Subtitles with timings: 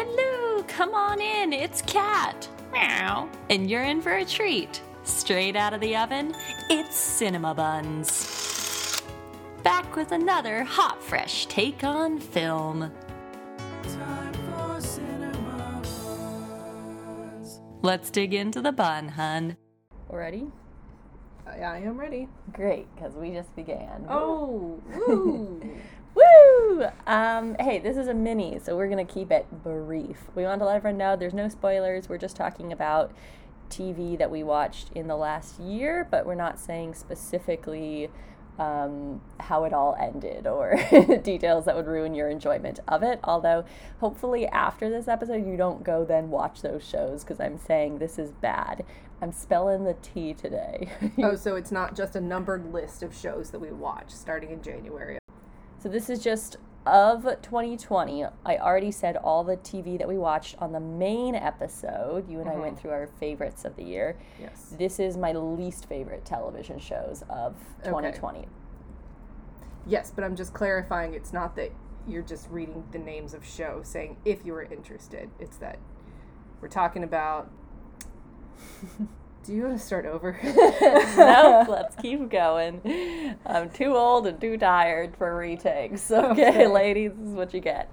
[0.00, 1.52] Hello, come on in.
[1.52, 2.48] It's Cat.
[2.72, 3.28] Meow.
[3.50, 4.80] And you're in for a treat.
[5.02, 6.36] Straight out of the oven,
[6.70, 9.02] it's Cinema Buns.
[9.64, 12.92] Back with another hot, fresh take on film.
[17.82, 19.56] Let's dig into the bun, hun.
[20.08, 20.46] Ready?
[21.44, 22.28] I, I am ready.
[22.52, 24.06] Great, because we just began.
[24.08, 24.80] Oh,
[27.06, 30.18] Um, hey, this is a mini, so we're gonna keep it brief.
[30.34, 32.08] We want to let everyone know there's no spoilers.
[32.08, 33.12] We're just talking about
[33.70, 38.10] TV that we watched in the last year, but we're not saying specifically
[38.58, 40.74] um, how it all ended or
[41.22, 43.20] details that would ruin your enjoyment of it.
[43.24, 43.64] Although,
[44.00, 48.18] hopefully, after this episode, you don't go then watch those shows because I'm saying this
[48.18, 48.84] is bad.
[49.20, 50.90] I'm spelling the T today.
[51.18, 54.62] oh, so it's not just a numbered list of shows that we watch starting in
[54.62, 55.17] January.
[55.80, 56.56] So this is just
[56.86, 58.24] of 2020.
[58.44, 62.28] I already said all the TV that we watched on the main episode.
[62.28, 62.82] You and I went mm-hmm.
[62.82, 64.16] through our favorites of the year.
[64.40, 64.74] Yes.
[64.76, 67.54] This is my least favorite television shows of
[67.84, 68.46] 2020.
[69.86, 71.70] Yes, but I'm just clarifying it's not that
[72.08, 75.30] you're just reading the names of shows saying if you were interested.
[75.38, 75.78] It's that
[76.60, 77.50] we're talking about
[79.44, 80.38] Do you want to start over?
[81.16, 83.36] no, let's keep going.
[83.46, 86.10] I'm too old and too tired for retakes.
[86.18, 86.66] Okay, Okay.
[86.66, 87.90] ladies, this is what you get.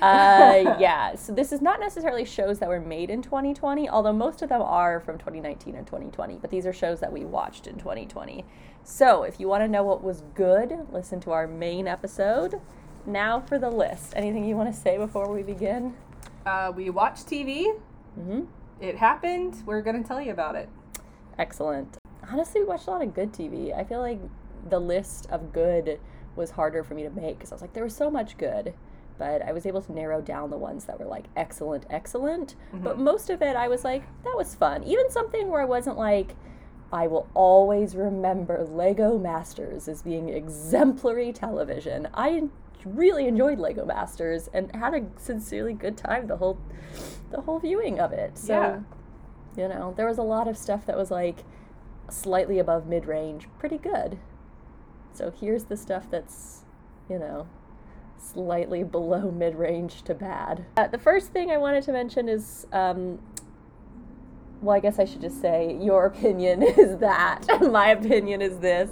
[0.00, 4.42] Uh, yeah, so this is not necessarily shows that were made in 2020, although most
[4.42, 7.76] of them are from 2019 and 2020, but these are shows that we watched in
[7.78, 8.44] 2020.
[8.84, 12.60] So if you want to know what was good, listen to our main episode.
[13.06, 14.12] Now for the list.
[14.16, 15.94] Anything you want to say before we begin?
[16.46, 17.66] uh, we watched TV.
[18.18, 18.42] Mm-hmm.
[18.80, 19.62] It happened.
[19.66, 20.68] We're going to tell you about it.
[21.38, 21.98] Excellent.
[22.30, 23.76] Honestly, we watched a lot of good TV.
[23.76, 24.20] I feel like
[24.68, 25.98] the list of good
[26.36, 28.74] was harder for me to make because I was like, there was so much good,
[29.18, 32.54] but I was able to narrow down the ones that were like excellent, excellent.
[32.72, 33.04] But mm-hmm.
[33.04, 34.84] most of it, I was like, that was fun.
[34.84, 36.36] Even something where I wasn't like,
[36.92, 42.08] I will always remember Lego Masters as being exemplary television.
[42.14, 42.44] I
[42.84, 46.58] really enjoyed Lego Masters and had a sincerely good time the whole
[47.30, 48.36] the whole viewing of it.
[48.36, 48.80] So Yeah.
[49.56, 51.44] You know, there was a lot of stuff that was like
[52.10, 54.18] slightly above mid range, pretty good.
[55.12, 56.64] So here's the stuff that's,
[57.08, 57.46] you know,
[58.18, 60.64] slightly below mid range to bad.
[60.76, 63.18] Uh, the first thing I wanted to mention is, um,
[64.60, 67.46] well, I guess I should just say your opinion is that.
[67.60, 68.90] My opinion is this.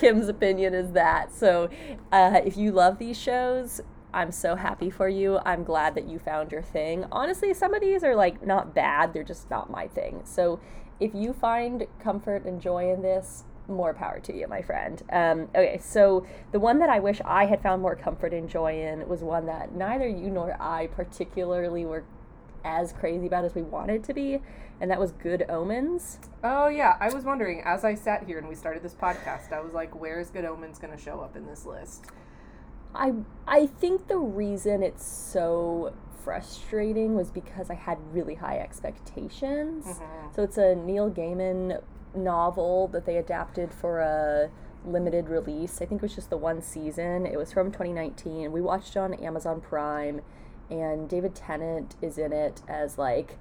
[0.00, 1.32] Kim's opinion is that.
[1.34, 1.68] So
[2.10, 3.80] uh, if you love these shows,
[4.14, 5.38] I'm so happy for you.
[5.44, 7.06] I'm glad that you found your thing.
[7.10, 10.20] Honestly, some of these are like not bad, they're just not my thing.
[10.24, 10.60] So
[11.00, 15.02] if you find comfort and joy in this, more power to you, my friend.
[15.10, 18.82] Um, okay, so the one that I wish I had found more comfort and joy
[18.82, 22.04] in was one that neither you nor I particularly were
[22.64, 24.40] as crazy about as we wanted to be,
[24.80, 26.18] and that was Good Omens.
[26.44, 26.96] Oh, yeah.
[27.00, 29.98] I was wondering as I sat here and we started this podcast, I was like,
[29.98, 32.06] where is Good Omens going to show up in this list?
[32.94, 33.14] I
[33.46, 35.94] I think the reason it's so
[36.24, 39.84] frustrating was because I had really high expectations.
[39.86, 40.34] Mm-hmm.
[40.34, 41.82] So it's a Neil Gaiman
[42.14, 44.50] novel that they adapted for a
[44.84, 45.80] limited release.
[45.80, 47.26] I think it was just the one season.
[47.26, 48.52] It was from 2019.
[48.52, 50.20] We watched it on Amazon Prime
[50.70, 53.36] and David Tennant is in it as like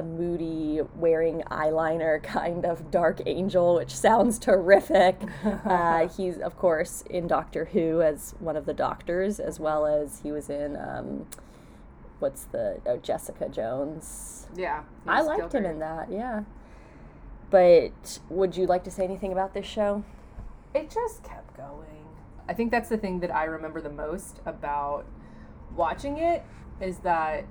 [0.00, 5.20] a moody, wearing eyeliner kind of dark angel, which sounds terrific.
[5.64, 10.20] uh, he's, of course, in Doctor Who as one of the doctors, as well as
[10.22, 11.26] he was in, um,
[12.18, 14.48] what's the, oh, Jessica Jones.
[14.56, 14.82] Yeah.
[15.06, 15.70] I liked him her.
[15.70, 16.42] in that, yeah.
[17.50, 20.04] But would you like to say anything about this show?
[20.74, 22.06] it just kept going.
[22.48, 25.06] I think that's the thing that I remember the most about
[25.74, 26.44] watching it
[26.80, 27.44] is that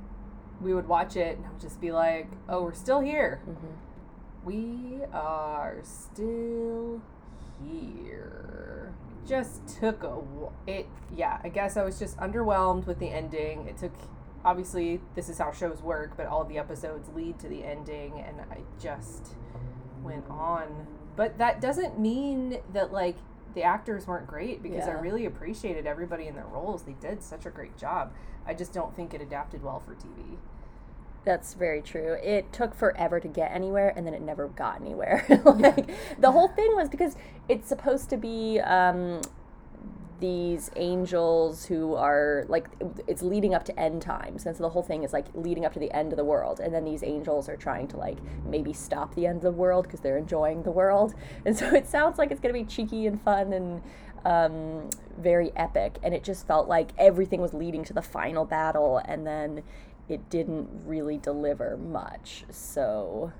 [0.61, 3.41] we would watch it and I would just be like, "Oh, we're still here.
[3.47, 4.45] Mm-hmm.
[4.45, 7.01] We are still
[7.63, 8.93] here."
[9.27, 10.21] Just took a
[10.67, 10.87] it.
[11.15, 13.67] Yeah, I guess I was just underwhelmed with the ending.
[13.67, 13.93] It took.
[14.43, 18.39] Obviously, this is how shows work, but all the episodes lead to the ending, and
[18.49, 19.35] I just
[20.01, 20.87] went on.
[21.17, 23.17] But that doesn't mean that like
[23.53, 26.83] the actors weren't great because I really appreciated everybody in their roles.
[26.83, 28.13] They did such a great job.
[28.45, 30.37] I just don't think it adapted well for TV.
[31.25, 32.17] That's very true.
[32.23, 35.25] It took forever to get anywhere, and then it never got anywhere.
[35.45, 35.89] like
[36.19, 37.15] the whole thing was because
[37.47, 39.21] it's supposed to be um,
[40.19, 42.67] these angels who are like
[43.07, 45.73] it's leading up to end times, and so the whole thing is like leading up
[45.73, 48.73] to the end of the world, and then these angels are trying to like maybe
[48.73, 52.17] stop the end of the world because they're enjoying the world, and so it sounds
[52.17, 53.81] like it's gonna be cheeky and fun and
[54.25, 59.01] um, very epic, and it just felt like everything was leading to the final battle,
[59.05, 59.63] and then
[60.09, 62.43] it didn't really deliver much.
[62.49, 63.31] So,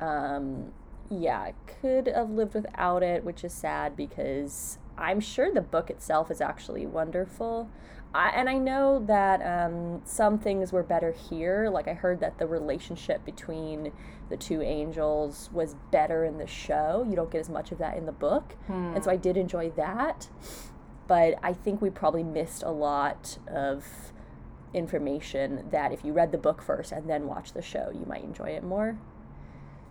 [0.00, 0.72] um,
[1.10, 6.30] yeah, could have lived without it, which is sad because I'm sure the book itself
[6.30, 7.70] is actually wonderful.
[8.14, 11.70] I, and I know that um, some things were better here.
[11.70, 13.92] Like I heard that the relationship between
[14.28, 17.06] the two angels was better in the show.
[17.08, 18.94] You don't get as much of that in the book, hmm.
[18.94, 20.28] and so I did enjoy that.
[21.06, 24.11] But I think we probably missed a lot of
[24.74, 28.24] information that if you read the book first and then watch the show, you might
[28.24, 28.98] enjoy it more.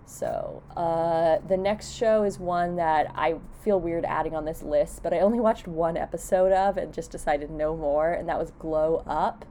[0.06, 5.04] So, uh, the next show is one that I feel weird adding on this list,
[5.04, 8.52] but I only watched one episode of and just decided no more, and that was
[8.60, 9.46] Glow Up.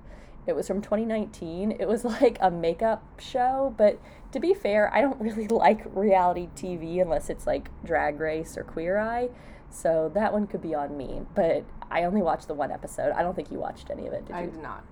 [0.47, 1.73] It was from 2019.
[1.79, 3.99] It was like a makeup show, but
[4.32, 8.65] to be fair, I don't really like reality TV unless it's like Drag Race or
[8.65, 9.31] Queer Eye.
[9.71, 13.12] So that one could be on me, but I only watched the one episode.
[13.12, 14.50] I don't think you watched any of it, did I you?
[14.50, 14.85] did not.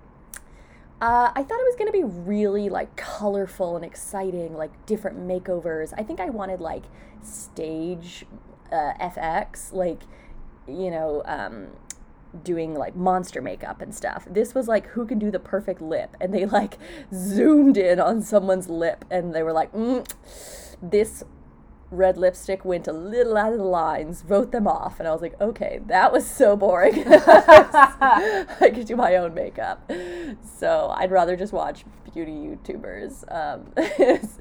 [1.00, 5.94] Uh, I thought it was gonna be really like colorful and exciting, like different makeovers.
[5.96, 6.84] I think I wanted like
[7.22, 8.26] stage
[8.72, 10.02] uh, FX, like
[10.66, 11.68] you know, um,
[12.42, 14.26] doing like monster makeup and stuff.
[14.28, 16.78] This was like who can do the perfect lip, and they like
[17.14, 20.04] zoomed in on someone's lip, and they were like, mm,
[20.82, 21.22] this
[21.90, 24.98] red lipstick went a little out of the lines, wrote them off.
[24.98, 27.04] And I was like, okay, that was so boring.
[27.06, 29.90] I could do my own makeup.
[30.42, 33.24] So I'd rather just watch beauty YouTubers.
[33.32, 34.38] Um, it's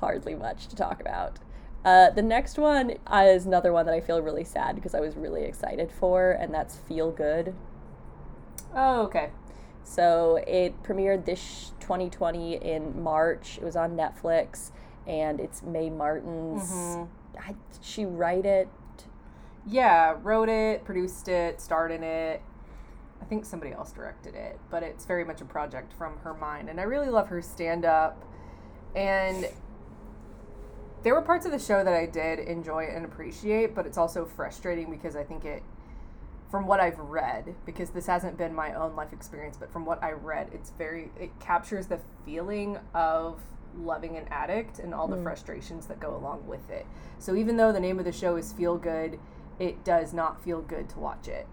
[0.00, 1.38] hardly much to talk about.
[1.84, 5.16] Uh, the next one is another one that I feel really sad because I was
[5.16, 7.54] really excited for, and that's Feel Good.
[8.74, 9.30] Oh, okay.
[9.84, 13.58] So it premiered this 2020 in March.
[13.58, 14.72] It was on Netflix
[15.08, 16.70] and it's Mae Martin's.
[16.70, 17.38] Mm-hmm.
[17.40, 18.68] I, did she write it?
[19.66, 22.42] Yeah, wrote it, produced it, starred in it.
[23.20, 26.68] I think somebody else directed it, but it's very much a project from her mind.
[26.68, 28.24] And I really love her stand up.
[28.94, 29.48] And
[31.02, 34.24] there were parts of the show that I did enjoy and appreciate, but it's also
[34.24, 35.62] frustrating because I think it,
[36.50, 40.02] from what I've read, because this hasn't been my own life experience, but from what
[40.02, 43.40] I read, it's very, it captures the feeling of
[43.78, 45.22] loving an addict and all the mm.
[45.22, 46.86] frustrations that go along with it.
[47.18, 49.18] So even though the name of the show is Feel Good,
[49.58, 51.46] it does not feel good to watch it.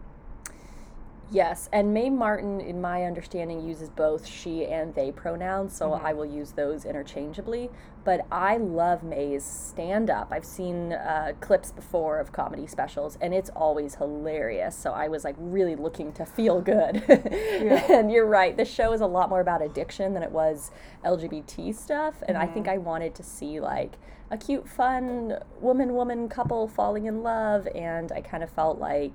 [1.31, 6.06] Yes, and Mae Martin, in my understanding, uses both she and they pronouns, so mm-hmm.
[6.06, 7.72] I will use those interchangeably.
[8.04, 10.27] But I love Mae's stand up.
[10.31, 14.75] I've seen uh, clips before of comedy specials, and it's always hilarious.
[14.75, 17.04] So I was like really looking to feel good.
[17.10, 17.92] yeah.
[17.92, 20.69] And you're right, the show is a lot more about addiction than it was
[21.04, 22.22] LGBT stuff.
[22.27, 22.50] And mm-hmm.
[22.50, 22.75] I think mm-hmm.
[22.75, 23.94] I wanted to see like
[24.30, 29.13] a cute, fun woman woman couple falling in love, and I kind of felt like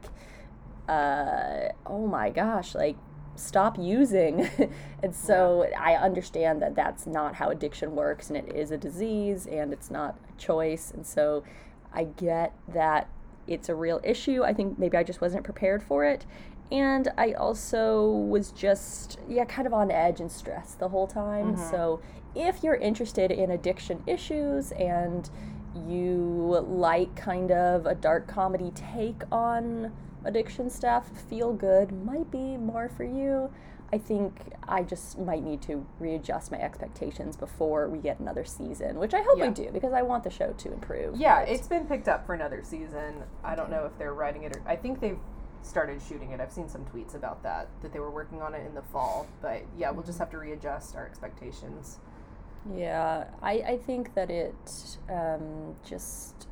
[0.91, 2.97] uh, oh my gosh, like
[3.37, 4.51] stop using.
[5.03, 5.81] and so yeah.
[5.81, 9.91] I understand that that's not how addiction works and it is a disease and it's
[9.91, 10.91] not a choice.
[10.91, 11.45] And so
[11.93, 13.09] I get that
[13.47, 14.43] it's a real issue.
[14.43, 16.27] I think maybe I just wasn't prepared for it.
[16.73, 21.55] And I also was just, yeah, kind of on edge and stressed the whole time.
[21.55, 21.71] Mm-hmm.
[21.71, 22.01] So
[22.35, 25.29] if you're interested in addiction issues and
[25.87, 29.93] you like kind of a dark comedy take on
[30.25, 33.51] addiction stuff, feel good might be more for you.
[33.93, 38.99] I think I just might need to readjust my expectations before we get another season,
[38.99, 39.49] which I hope yeah.
[39.49, 41.17] we do because I want the show to improve.
[41.17, 43.25] Yeah, it's been picked up for another season.
[43.43, 45.19] I don't know if they're writing it or I think they've
[45.63, 46.41] started shooting it.
[46.41, 49.27] I've seen some tweets about that that they were working on it in the fall,
[49.43, 51.99] but yeah, we'll just have to readjust our expectations.
[52.75, 56.47] Yeah, I I think that it um, just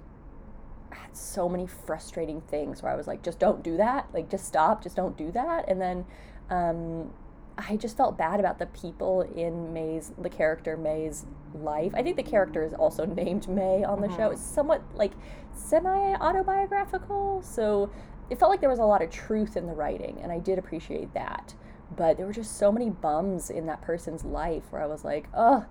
[0.99, 4.09] had so many frustrating things where I was like, just don't do that.
[4.13, 4.83] Like, just stop.
[4.83, 5.69] Just don't do that.
[5.69, 6.05] And then
[6.51, 7.11] um,
[7.57, 11.93] I just felt bad about the people in Mae's, the character Mae's life.
[11.95, 14.17] I think the character is also named Mae on the mm-hmm.
[14.17, 14.31] show.
[14.31, 15.13] It's somewhat like
[15.55, 17.43] semi autobiographical.
[17.43, 17.91] So
[18.31, 20.59] it felt like there was a lot of truth in the writing, and I did
[20.59, 21.55] appreciate that.
[21.97, 25.29] But there were just so many bums in that person's life where I was like,
[25.35, 25.65] oh,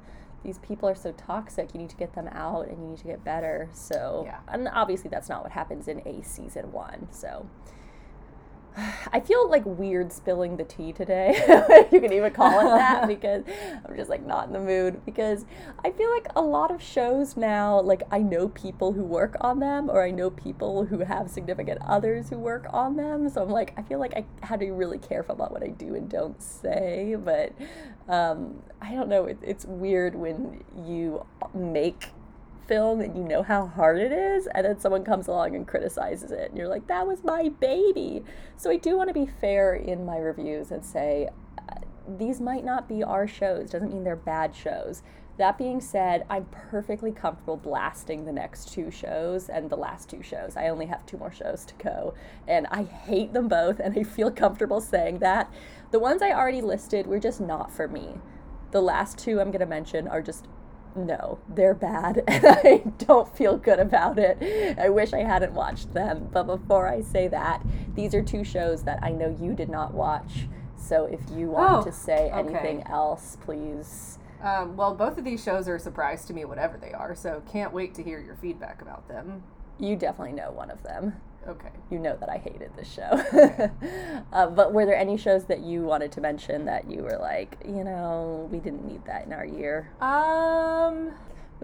[0.47, 1.73] these people are so toxic.
[1.73, 3.69] You need to get them out and you need to get better.
[3.73, 4.39] So, yeah.
[4.47, 7.09] and obviously that's not what happens in a season one.
[7.11, 7.45] So,
[9.11, 11.33] I feel like weird spilling the tea today.
[11.91, 13.43] you can even call it that because
[13.85, 15.03] I'm just like not in the mood.
[15.05, 15.45] Because
[15.83, 19.59] I feel like a lot of shows now, like I know people who work on
[19.59, 23.29] them, or I know people who have significant others who work on them.
[23.29, 25.67] So I'm like, I feel like I had to be really careful about what I
[25.67, 27.15] do and don't say.
[27.17, 27.53] But
[28.07, 29.25] um, I don't know.
[29.25, 32.09] It, it's weird when you make
[32.67, 36.31] film and you know how hard it is and then someone comes along and criticizes
[36.31, 38.23] it and you're like that was my baby
[38.55, 41.29] so i do want to be fair in my reviews and say
[41.69, 41.75] uh,
[42.07, 43.71] these might not be our shows.
[43.71, 45.03] Doesn't mean they're bad shows.
[45.37, 50.23] That being said, I'm perfectly comfortable blasting the next two shows and the last two
[50.23, 50.57] shows.
[50.57, 52.15] I only have two more shows to go,
[52.47, 55.51] and I hate them both, and I feel comfortable saying that.
[55.91, 58.15] The ones I already listed were just not for me.
[58.71, 60.47] The last two I'm going to mention are just
[60.97, 64.77] no, they're bad, and I don't feel good about it.
[64.79, 66.29] I wish I hadn't watched them.
[66.31, 67.61] But before I say that,
[67.95, 70.47] these are two shows that I know you did not watch.
[70.75, 72.39] So if you want Oh, to say okay.
[72.39, 74.19] anything else, please.
[74.41, 77.15] Um, well, both of these shows are a surprise to me, whatever they are.
[77.15, 79.43] So can't wait to hear your feedback about them.
[79.79, 81.13] You definitely know one of them.
[81.47, 81.69] Okay.
[81.89, 83.01] You know that I hated this show.
[84.33, 87.57] uh, but were there any shows that you wanted to mention that you were like,
[87.65, 89.89] you know, we didn't need that in our year?
[90.01, 91.13] Um.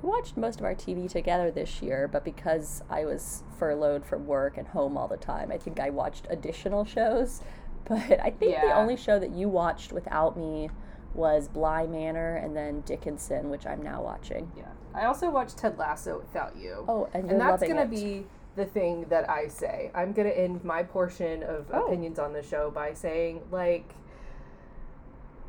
[0.02, 4.26] We watched most of our TV together this year, but because I was furloughed from
[4.26, 7.42] work and home all the time, I think I watched additional shows.
[7.86, 10.70] But I think the only show that you watched without me
[11.14, 14.50] was Bly Manor and then Dickinson, which I'm now watching.
[14.56, 14.70] Yeah.
[14.96, 16.86] I also watched Ted Lasso without you.
[16.88, 17.90] Oh, and, you're and that's gonna it.
[17.90, 18.26] be
[18.56, 19.92] the thing that I say.
[19.96, 21.86] I'm gonna end my portion of Oh.
[21.88, 23.94] opinions on the show by saying, like,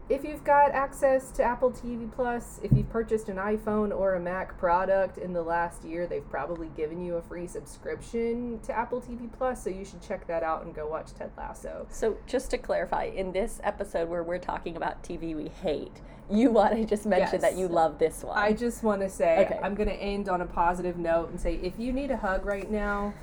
[0.08, 4.20] if you've got access to Apple TV Plus, if you've purchased an iPhone or a
[4.20, 9.00] Mac product in the last year, they've probably given you a free subscription to Apple
[9.00, 11.86] TV Plus, so you should check that out and go watch Ted Lasso.
[11.90, 16.50] So, just to clarify, in this episode where we're talking about TV we hate, you
[16.50, 18.36] want to just mention that you love this one.
[18.36, 19.60] I just want to say Okay.
[19.62, 22.44] I'm going to end on a positive note and say if you need a hug
[22.44, 23.14] right now,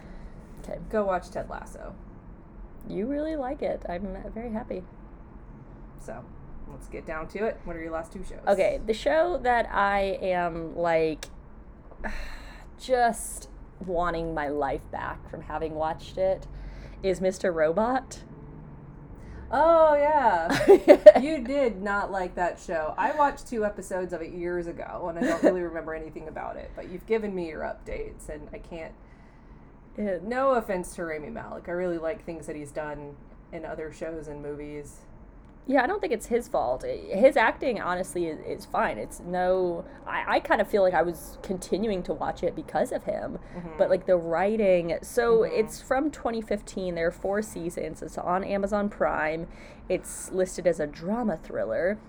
[0.64, 0.80] okay.
[0.90, 1.96] go watch Ted Lasso.
[2.88, 3.84] You really like it.
[3.88, 4.84] I'm very happy.
[6.00, 6.24] So
[6.72, 7.60] let's get down to it.
[7.66, 8.40] What are your last two shows?
[8.48, 11.26] Okay, the show that I am like
[12.80, 13.50] just
[13.86, 16.48] wanting my life back from having watched it
[17.04, 17.54] is Mr.
[17.54, 18.20] Robot.
[19.54, 21.20] Oh yeah.
[21.20, 22.94] you did not like that show.
[22.98, 26.56] I watched two episodes of it years ago, and I don't really remember anything about
[26.56, 26.72] it.
[26.76, 28.94] But you've given me your updates, and I can't.
[29.98, 33.18] It- No offense to Rami Malek, I really like things that he's done
[33.52, 35.02] in other shows and movies.
[35.68, 36.84] Yeah, I don't think it's his fault.
[36.84, 38.98] His acting, honestly, is, is fine.
[38.98, 39.86] It's no.
[40.08, 43.40] I, I kind of feel like I was continuing to watch it because of him.
[43.56, 43.78] Mm-hmm.
[43.78, 45.54] But like the writing, so mm-hmm.
[45.54, 46.96] it's from 2015.
[46.96, 48.02] There are four seasons.
[48.02, 49.48] It's on Amazon Prime.
[49.88, 52.00] It's listed as a drama thriller.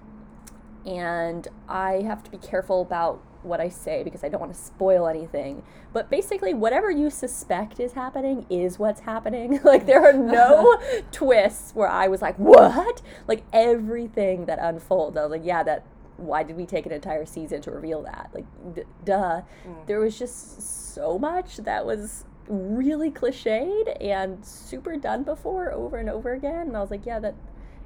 [0.87, 4.59] And I have to be careful about what I say because I don't want to
[4.59, 5.63] spoil anything.
[5.93, 9.61] But basically, whatever you suspect is happening is what's happening.
[9.65, 10.81] like, there are no
[11.13, 13.03] twists where I was like, what?
[13.27, 15.85] Like, everything that unfolds, I was like, yeah, that.
[16.19, 18.31] Why did we take an entire season to reveal that?
[18.33, 18.45] Like,
[18.75, 19.41] d- duh.
[19.67, 19.87] Mm.
[19.87, 26.09] There was just so much that was really cliched and super done before over and
[26.09, 26.69] over again.
[26.69, 27.35] And I was like, yeah, that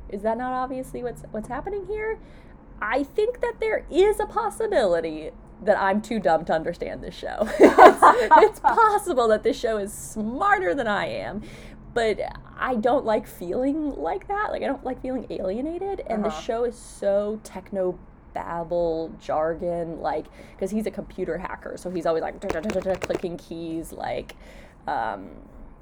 [0.08, 2.18] is that not obviously what's what's happening here?
[2.80, 5.30] I think that there is a possibility
[5.62, 7.38] that I'm too dumb to understand this show.
[7.58, 8.02] it's,
[8.38, 11.42] it's possible that this show is smarter than I am,
[11.94, 12.18] but
[12.58, 14.48] I don't like feeling like that.
[14.50, 16.40] Like I don't like feeling alienated, and the Uh-huh.
[16.40, 17.98] show is so techno
[18.34, 22.38] babble jargon like because he's a computer hacker so he's always like
[23.00, 24.36] clicking keys like
[24.86, 25.30] um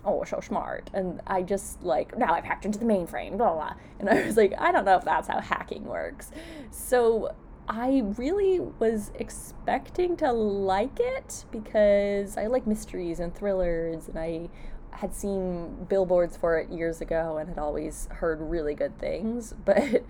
[0.05, 3.75] oh so smart and i just like now i've hacked into the mainframe blah blah
[3.99, 6.31] and i was like i don't know if that's how hacking works
[6.71, 7.35] so
[7.69, 14.49] i really was expecting to like it because i like mysteries and thrillers and i
[14.91, 20.05] had seen billboards for it years ago and had always heard really good things but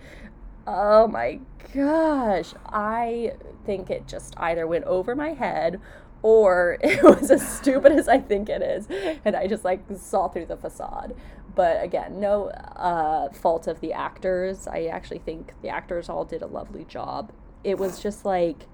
[0.67, 1.39] oh my
[1.73, 3.33] gosh i
[3.65, 5.79] think it just either went over my head
[6.25, 8.87] or it was as stupid as I think it is,
[9.23, 11.15] and I just like saw through the facade.
[11.53, 14.67] But again, no uh, fault of the actors.
[14.67, 17.31] I actually think the actors all did a lovely job.
[17.65, 18.67] It was just like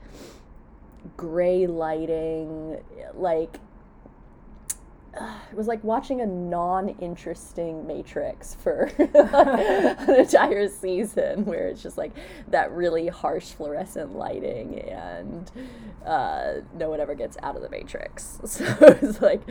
[1.17, 2.77] gray lighting,
[3.13, 3.57] like
[5.13, 12.11] it was like watching a non-interesting Matrix for an entire season, where it's just like
[12.49, 15.51] that really harsh fluorescent lighting, and
[16.05, 18.39] uh, no one ever gets out of the Matrix.
[18.51, 19.41] So it's like,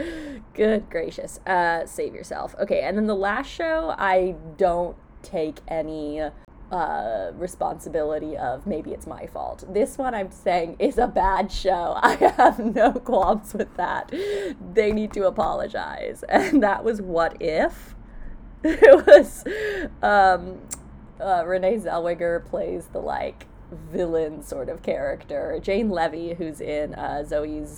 [0.54, 2.54] good gracious, uh, save yourself.
[2.60, 6.22] Okay, and then the last show, I don't take any
[6.70, 9.64] uh, responsibility of maybe it's my fault.
[9.72, 11.98] This one I'm saying is a bad show.
[12.02, 14.12] I have no qualms with that.
[14.74, 16.24] They need to apologize.
[16.50, 17.94] And that was What If?
[18.64, 19.44] It was
[20.02, 20.58] um,
[21.20, 25.58] uh, Renee Zellweger plays the like villain sort of character.
[25.62, 27.68] Jane Levy, who's in uh, Zoe's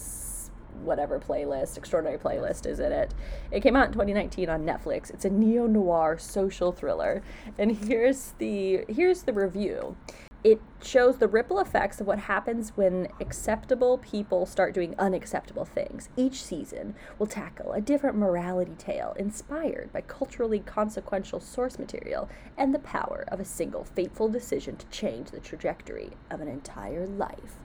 [0.82, 3.14] whatever playlist, extraordinary playlist is in it.
[3.50, 5.10] It came out in 2019 on Netflix.
[5.10, 7.22] It's a neo noir social thriller,
[7.58, 9.96] and here's the here's the review.
[10.44, 16.08] It shows the ripple effects of what happens when acceptable people start doing unacceptable things.
[16.16, 22.74] Each season will tackle a different morality tale inspired by culturally consequential source material and
[22.74, 27.60] the power of a single fateful decision to change the trajectory of an entire life.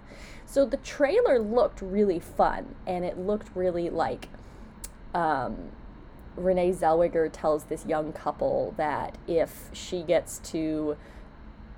[0.46, 4.30] So the trailer looked really fun and it looked really like
[5.16, 5.72] um,
[6.36, 10.96] Renee Zellweger tells this young couple that if she gets to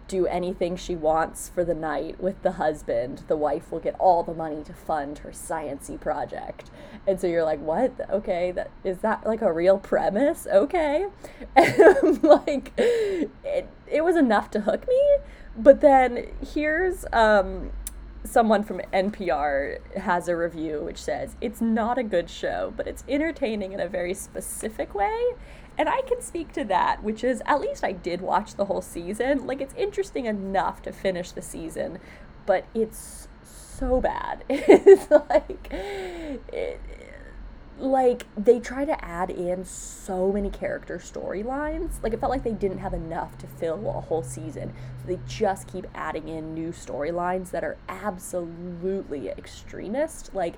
[0.10, 4.24] do anything she wants for the night with the husband, the wife will get all
[4.24, 6.70] the money to fund her sciency project.
[7.08, 7.94] And so you're like, what?
[8.10, 10.48] Okay, that is that like a real premise?
[10.52, 11.08] Okay.
[11.56, 15.02] And like it, it was enough to hook me.
[15.56, 17.72] But then here's um
[18.24, 23.04] someone from NPR has a review which says it's not a good show, but it's
[23.08, 25.34] entertaining in a very specific way.
[25.80, 28.82] And I can speak to that, which is at least I did watch the whole
[28.82, 29.48] season.
[29.48, 32.00] Like it's interesting enough to finish the season,
[32.46, 34.44] but it's so bad.
[34.50, 36.82] it's like it,
[37.78, 42.04] like they try to add in so many character storylines.
[42.04, 44.74] Like it felt like they didn't have enough to fill a whole season.
[45.02, 50.36] So they just keep adding in new storylines that are absolutely extremist.
[50.36, 50.56] Like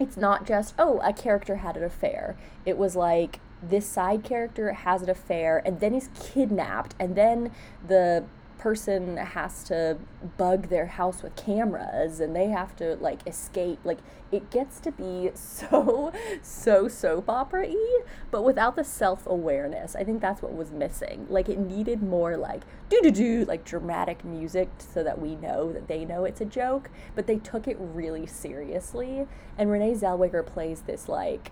[0.00, 2.34] it's not just, oh, a character had an affair.
[2.64, 7.52] It was like this side character has an affair and then is kidnapped and then
[7.86, 8.24] the
[8.62, 9.98] person has to
[10.38, 13.80] bug their house with cameras and they have to like escape.
[13.82, 13.98] Like
[14.30, 20.20] it gets to be so so soap opera y but without the self-awareness i think
[20.20, 21.26] that's what was missing.
[21.28, 25.72] Like it needed more like do do do like dramatic music so that we know
[25.72, 29.26] that they know it's a joke but they took it really seriously.
[29.58, 31.50] And renee zellweger plays this like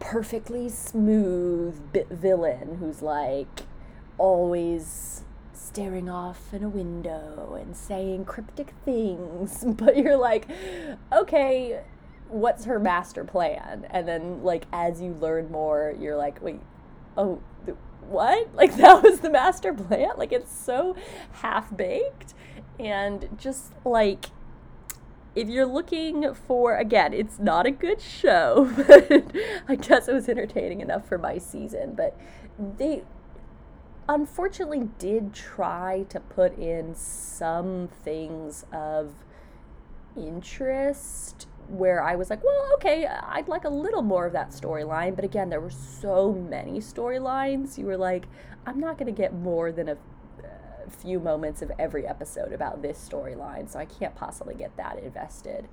[0.00, 1.80] perfectly smooth
[2.10, 3.60] villain who's like
[4.18, 5.22] always
[5.70, 10.48] staring off in a window and saying cryptic things, but you're like,
[11.12, 11.82] okay,
[12.28, 13.86] what's her master plan?
[13.90, 16.60] And then, like, as you learn more, you're like, wait,
[17.16, 18.48] oh, th- what?
[18.54, 20.10] Like, that was the master plan?
[20.16, 20.96] Like, it's so
[21.32, 22.34] half baked.
[22.78, 24.26] And just like,
[25.34, 29.32] if you're looking for, again, it's not a good show, but
[29.68, 31.94] I guess it was entertaining enough for my season.
[31.94, 32.18] But
[32.58, 33.02] they,
[34.08, 39.12] unfortunately did try to put in some things of
[40.16, 45.14] interest where I was like, well, okay, I'd like a little more of that storyline.
[45.14, 47.78] But again, there were so many storylines.
[47.78, 48.26] You were like,
[48.66, 49.96] I'm not going to get more than a,
[50.90, 53.70] few moments of every episode about this storyline.
[53.70, 55.68] So I can't possibly get that invested.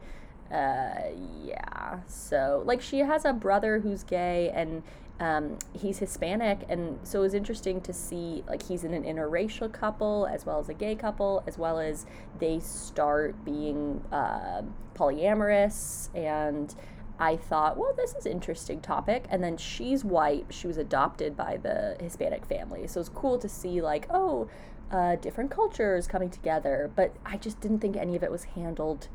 [0.51, 1.11] Uh,
[1.43, 1.99] yeah.
[2.07, 4.81] So, like, she has a brother who's gay, and
[5.19, 9.71] um, he's Hispanic, and so it was interesting to see like he's in an interracial
[9.71, 12.05] couple as well as a gay couple, as well as
[12.39, 14.61] they start being uh,
[14.93, 16.09] polyamorous.
[16.15, 16.73] And
[17.19, 19.25] I thought, well, this is interesting topic.
[19.29, 23.49] And then she's white; she was adopted by the Hispanic family, so it's cool to
[23.49, 24.47] see like, oh,
[24.91, 26.89] uh, different cultures coming together.
[26.95, 29.07] But I just didn't think any of it was handled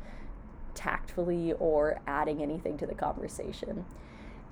[0.75, 3.85] tactfully or adding anything to the conversation.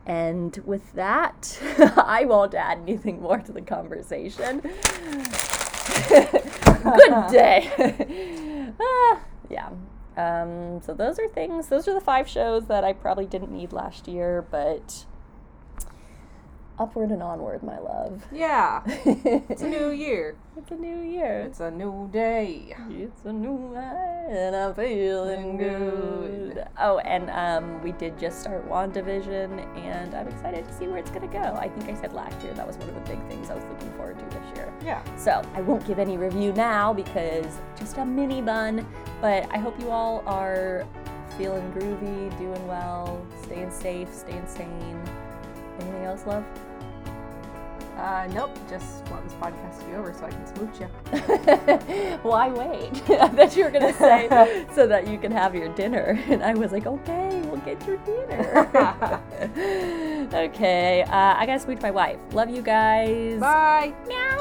[0.06, 1.60] And with that,
[1.98, 4.62] I won't add anything more to the conversation.
[6.84, 8.74] Good day.
[8.82, 9.70] ah, yeah.
[10.18, 13.72] Um, so those are things, those are the five shows that I probably didn't need
[13.72, 15.06] last year, but
[16.82, 18.26] upward and onward, my love.
[18.32, 18.82] Yeah.
[18.88, 20.36] it's a new year.
[20.58, 21.42] It's a new year.
[21.42, 22.76] It's a new day.
[22.90, 26.66] It's a new night and I'm feeling good.
[26.80, 31.12] Oh, and um, we did just start WandaVision and I'm excited to see where it's
[31.12, 31.56] going to go.
[31.56, 33.64] I think I said last year that was one of the big things I was
[33.66, 34.74] looking forward to this year.
[34.84, 35.04] Yeah.
[35.18, 38.88] So I won't give any review now because just a mini bun,
[39.22, 40.88] but I hope you all are
[41.38, 45.00] feeling groovy, doing well, staying safe, staying sane.
[45.80, 46.44] Anything else, love?
[48.02, 52.18] Uh, nope, just want this podcast to be over so I can smooch you.
[52.28, 53.00] Why wait?
[53.22, 56.20] I thought you were going to say so that you can have your dinner.
[56.28, 59.22] And I was like, okay, we'll get your dinner.
[60.34, 62.18] okay, uh, I got to smooch my wife.
[62.34, 63.40] Love you guys.
[63.40, 63.94] Bye.
[64.08, 64.41] Meow.